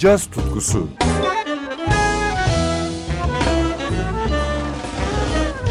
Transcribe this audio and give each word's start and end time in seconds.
caz 0.00 0.26
tutkusu. 0.26 0.88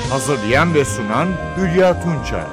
Hazırlayan 0.09 0.73
ve 0.73 0.85
sunan 0.85 1.27
Hülya 1.57 2.03
Tunçay. 2.03 2.43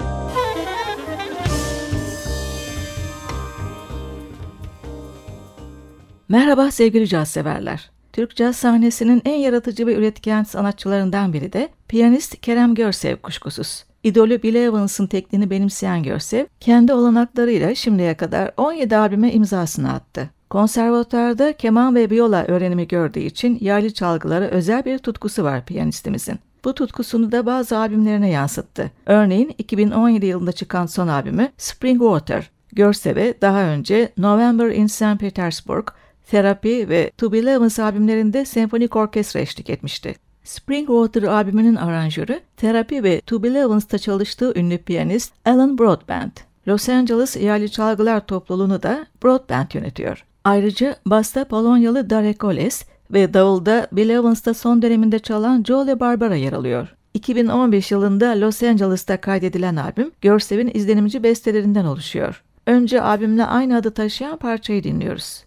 Merhaba 6.28 6.70
sevgili 6.70 7.08
caz 7.08 7.28
severler. 7.28 7.90
Türk 8.12 8.36
caz 8.36 8.56
sahnesinin 8.56 9.22
en 9.24 9.38
yaratıcı 9.38 9.86
ve 9.86 9.94
üretken 9.94 10.42
sanatçılarından 10.42 11.32
biri 11.32 11.52
de 11.52 11.68
piyanist 11.88 12.40
Kerem 12.40 12.74
Görsev 12.74 13.16
kuşkusuz. 13.16 13.84
İdolü 14.02 14.42
Bill 14.42 14.54
Evans'ın 14.54 15.06
tekniğini 15.06 15.50
benimseyen 15.50 16.02
Görsev, 16.02 16.46
kendi 16.60 16.92
olanaklarıyla 16.92 17.74
şimdiye 17.74 18.16
kadar 18.16 18.50
17 18.56 18.96
albüme 18.96 19.32
imzasını 19.32 19.92
attı. 19.92 20.35
Konservatuarda 20.50 21.52
keman 21.52 21.94
ve 21.94 22.10
viola 22.10 22.44
öğrenimi 22.44 22.88
gördüğü 22.88 23.20
için 23.20 23.58
yaylı 23.60 23.90
çalgılara 23.90 24.44
özel 24.44 24.84
bir 24.84 24.98
tutkusu 24.98 25.44
var 25.44 25.64
piyanistimizin. 25.64 26.38
Bu 26.64 26.74
tutkusunu 26.74 27.32
da 27.32 27.46
bazı 27.46 27.78
albümlerine 27.78 28.30
yansıttı. 28.30 28.90
Örneğin 29.06 29.54
2017 29.58 30.26
yılında 30.26 30.52
çıkan 30.52 30.86
son 30.86 31.08
albümü 31.08 31.48
Spring 31.56 32.00
Water. 32.00 32.50
Görsev'e 32.72 33.34
daha 33.40 33.62
önce 33.62 34.12
November 34.18 34.70
in 34.70 34.86
St. 34.86 35.18
Petersburg, 35.20 35.88
Therapy 36.30 36.88
ve 36.88 37.10
To 37.18 37.32
Be 37.32 37.38
Evans 37.38 37.78
albümlerinde 37.78 38.44
senfonik 38.44 38.96
orkestra 38.96 39.40
eşlik 39.40 39.70
etmişti. 39.70 40.14
Spring 40.44 40.86
Water 40.86 41.22
albümünün 41.22 41.76
aranjörü, 41.76 42.40
Therapy 42.56 43.02
ve 43.02 43.20
To 43.20 43.42
Be 43.42 43.48
Evans'ta 43.48 43.98
çalıştığı 43.98 44.58
ünlü 44.58 44.78
piyanist 44.78 45.32
Alan 45.44 45.78
Broadbent. 45.78 46.40
Los 46.68 46.88
Angeles 46.88 47.36
Yerli 47.36 47.70
Çalgılar 47.70 48.26
Topluluğunu 48.26 48.82
da 48.82 49.06
Broadbent 49.22 49.74
yönetiyor. 49.74 50.24
Ayrıca 50.46 50.96
basta 51.06 51.44
Polonyalı 51.44 52.10
Darek 52.10 52.44
Oles 52.44 52.84
ve 53.12 53.34
davulda 53.34 53.86
Bill 53.92 54.10
Evans'ta 54.10 54.54
son 54.54 54.82
döneminde 54.82 55.18
çalan 55.18 55.64
Joe 55.64 56.00
Barbara 56.00 56.34
yer 56.34 56.52
alıyor. 56.52 56.96
2015 57.14 57.90
yılında 57.90 58.40
Los 58.40 58.62
Angeles'ta 58.62 59.20
kaydedilen 59.20 59.76
albüm, 59.76 60.10
Görsev'in 60.20 60.70
izlenimci 60.74 61.22
bestelerinden 61.22 61.84
oluşuyor. 61.84 62.42
Önce 62.66 63.02
albümle 63.02 63.44
aynı 63.44 63.76
adı 63.76 63.90
taşıyan 63.90 64.36
parçayı 64.36 64.84
dinliyoruz. 64.84 65.44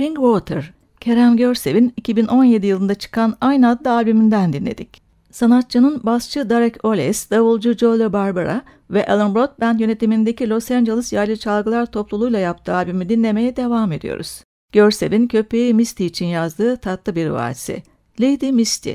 Spring 0.00 0.16
Water, 0.16 0.72
Kerem 1.00 1.36
Görsev'in 1.36 1.92
2017 1.96 2.66
yılında 2.66 2.94
çıkan 2.94 3.36
aynı 3.40 3.68
adlı 3.68 3.92
albümünden 3.92 4.52
dinledik. 4.52 5.02
Sanatçının 5.30 6.00
basçı 6.02 6.50
Derek 6.50 6.84
Oles, 6.84 7.30
davulcu 7.30 7.72
Joe 7.72 8.12
Barbara 8.12 8.62
ve 8.90 9.06
Alan 9.06 9.34
Broadbent 9.34 9.80
yönetimindeki 9.80 10.50
Los 10.50 10.70
Angeles 10.70 11.12
Yaylı 11.12 11.36
Çalgılar 11.36 11.86
topluluğuyla 11.86 12.38
yaptığı 12.38 12.74
albümü 12.74 13.08
dinlemeye 13.08 13.56
devam 13.56 13.92
ediyoruz. 13.92 14.44
Görsev'in 14.72 15.28
köpeği 15.28 15.74
Misty 15.74 16.06
için 16.06 16.26
yazdığı 16.26 16.76
tatlı 16.76 17.16
bir 17.16 17.28
valsi. 17.28 17.82
Lady 18.20 18.52
Misty. 18.52 18.92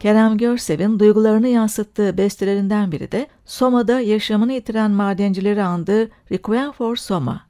Kerem 0.00 0.38
Görsev'in 0.38 0.98
duygularını 0.98 1.48
yansıttığı 1.48 2.18
bestelerinden 2.18 2.92
biri 2.92 3.12
de 3.12 3.26
Soma'da 3.44 4.00
yaşamını 4.00 4.52
yitiren 4.52 4.90
madencileri 4.90 5.62
andığı 5.62 6.10
Requiem 6.32 6.72
for 6.72 6.96
Soma. 6.96 7.47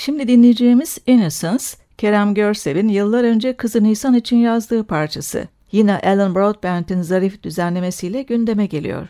Şimdi 0.00 0.28
dinleyeceğimiz 0.28 0.98
Innocence, 1.06 1.64
Kerem 1.98 2.34
Görsev'in 2.34 2.88
yıllar 2.88 3.24
önce 3.24 3.56
kızı 3.56 3.84
Nisan 3.84 4.14
için 4.14 4.36
yazdığı 4.36 4.84
parçası. 4.84 5.48
Yine 5.72 5.98
Alan 5.98 6.34
Broadbent'in 6.34 7.02
zarif 7.02 7.42
düzenlemesiyle 7.42 8.22
gündeme 8.22 8.66
geliyor. 8.66 9.08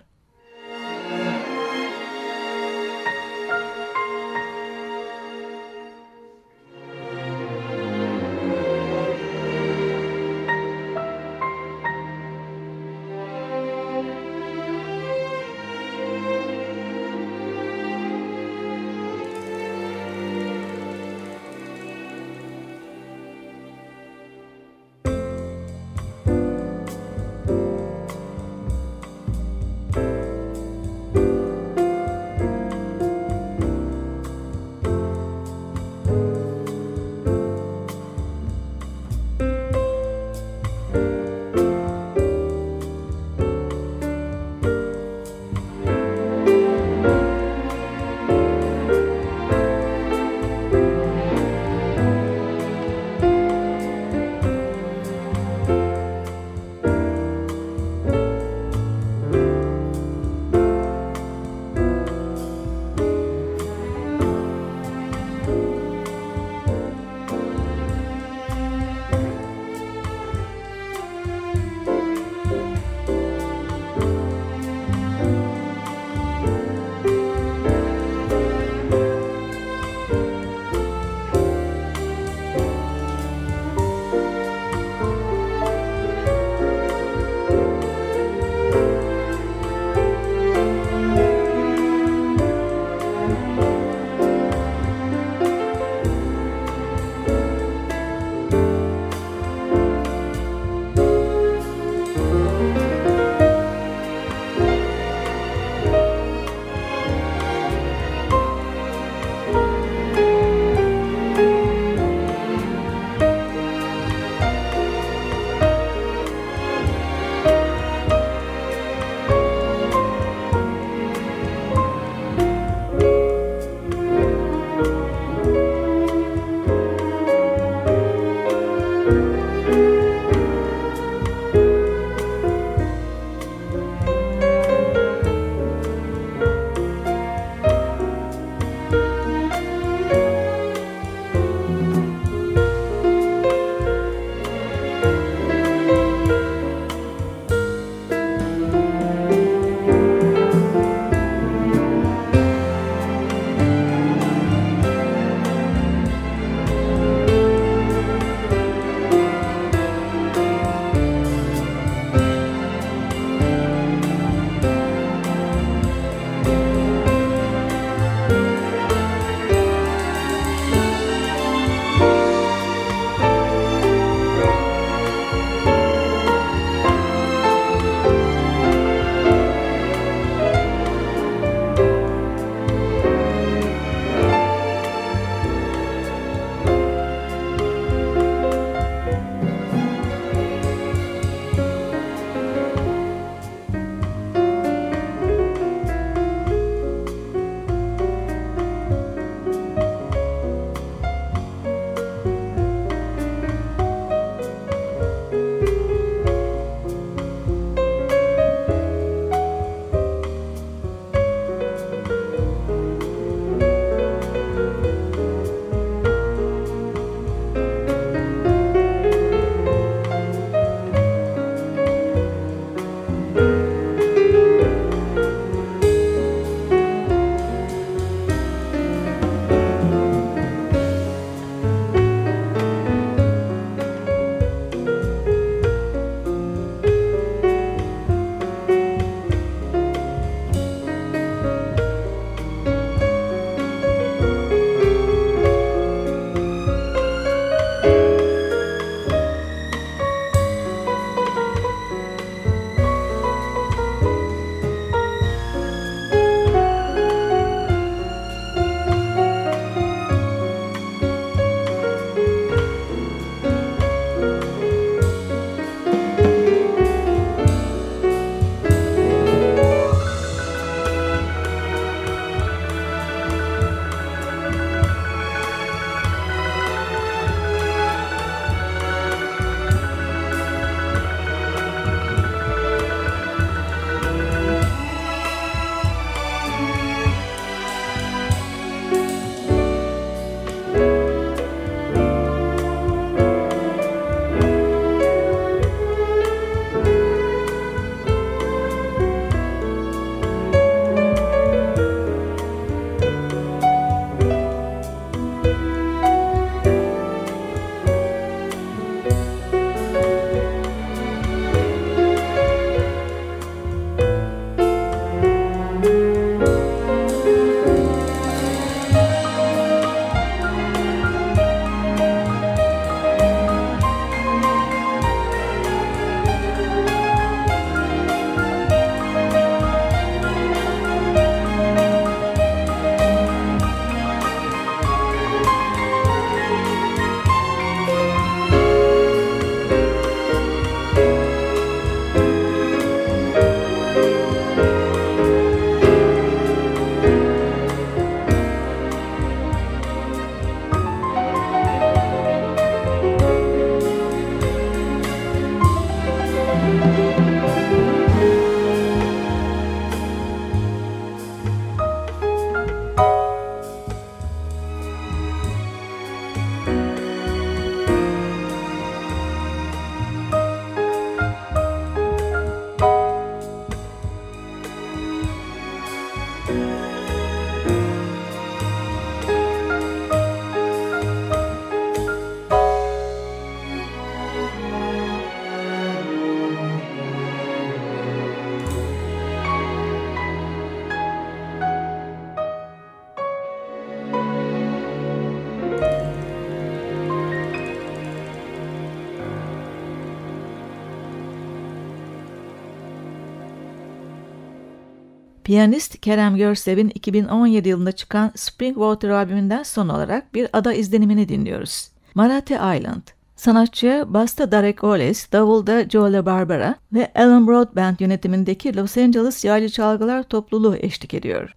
Piyanist 405.50 406.00
Kerem 406.00 406.36
Görsev'in 406.36 406.88
2017 406.94 407.68
yılında 407.68 407.92
çıkan 407.92 408.32
Springwater 408.36 409.08
albümünden 409.08 409.62
son 409.62 409.88
olarak 409.88 410.34
bir 410.34 410.48
ada 410.52 410.72
izlenimini 410.72 411.28
dinliyoruz. 411.28 411.88
Marathi 412.14 412.54
Island. 412.54 413.02
Sanatçıya 413.36 414.14
basta 414.14 414.52
Derek 414.52 414.84
Oles, 414.84 415.32
davulda 415.32 415.88
Joe 415.88 416.26
Barbara 416.26 416.74
ve 416.92 417.12
Alan 417.14 417.46
Broadbent 417.46 418.00
yönetimindeki 418.00 418.76
Los 418.76 418.96
Angeles 418.96 419.44
Yaylı 419.44 419.68
Çalgılar 419.68 420.22
topluluğu 420.22 420.76
eşlik 420.76 421.14
ediyor. 421.14 421.56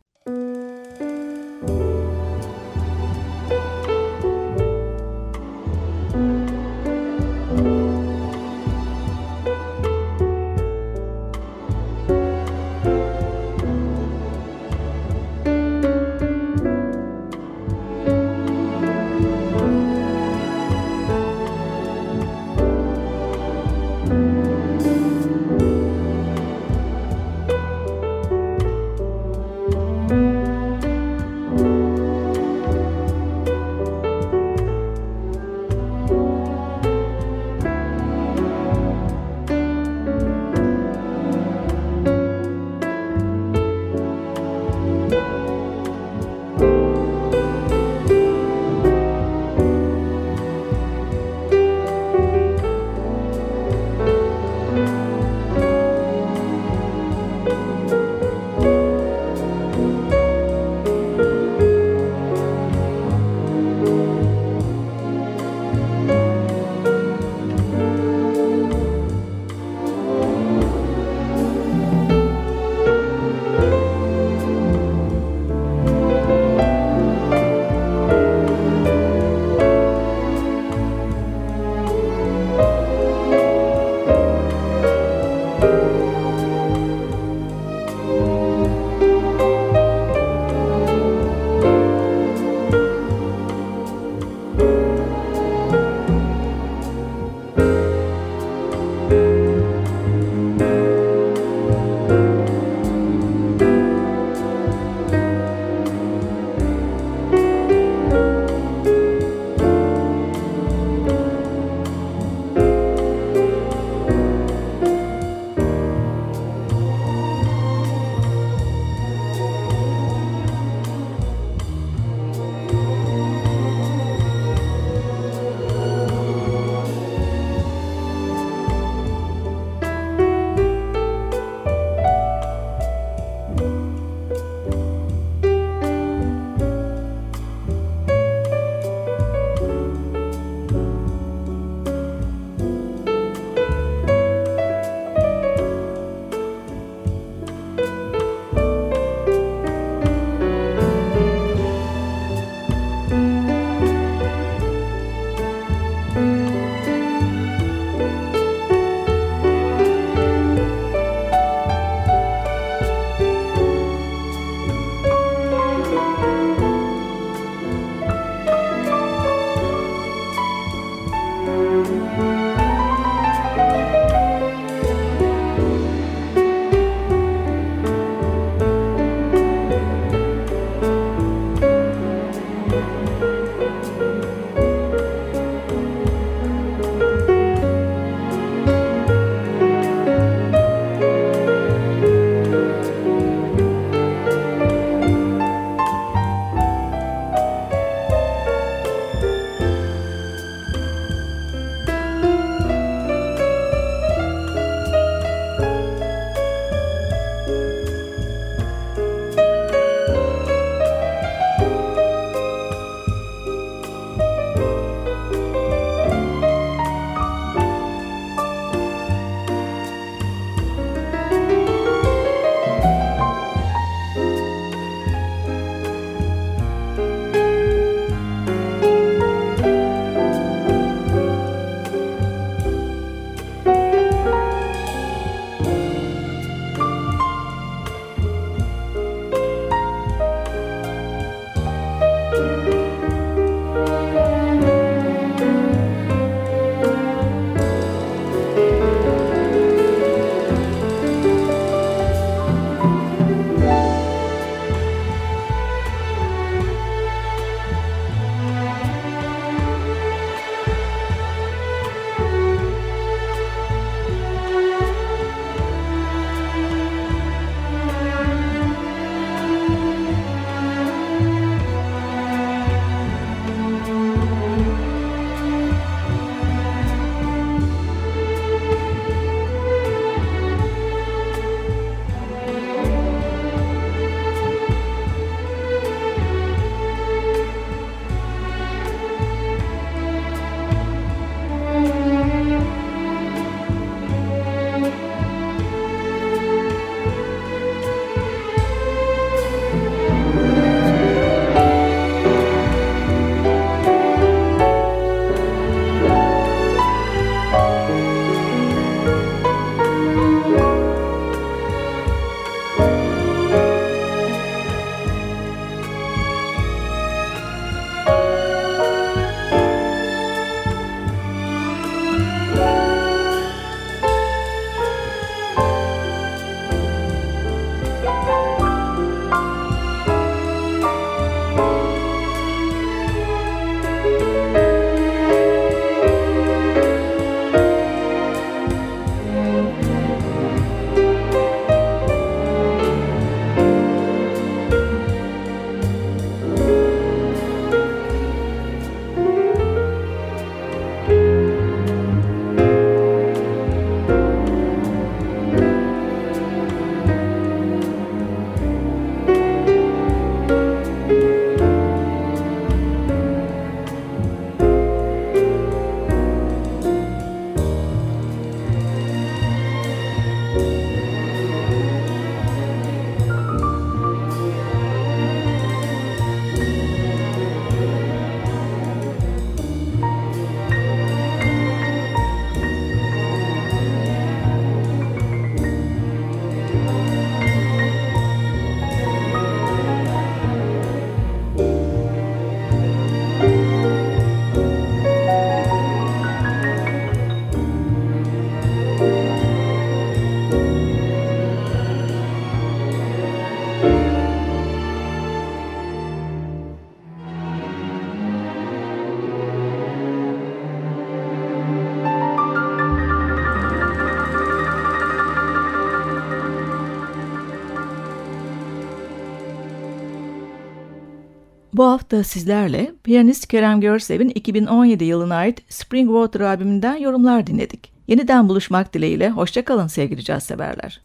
Bu 421.74 421.86
hafta 421.86 422.24
sizlerle 422.24 422.92
piyanist 423.04 423.48
Kerem 423.48 423.82
Görsev'in 423.82 424.30
2017 424.30 425.04
yılına 425.04 425.36
ait 425.36 425.62
Springwater 425.70 426.40
albümünden 426.40 426.96
yorumlar 426.96 427.48
dinledik. 427.48 427.94
Yeniden 428.08 428.50
buluşmak 428.50 428.94
dileğiyle 428.94 429.30
hoşçakalın 429.30 429.88
sevgili 429.88 430.24
caz 430.24 430.44
severler. 430.44 431.02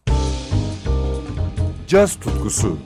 Caz 1.88 2.16
tutkusu 2.16 2.78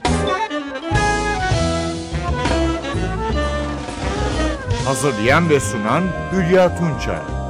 Hazırlayan 4.85 5.49
ve 5.49 5.59
sunan 5.59 6.03
Hülya 6.31 6.77
Tunçay 6.77 7.42